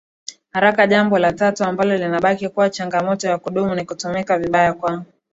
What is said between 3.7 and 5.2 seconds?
ni kutumika vibaya kwa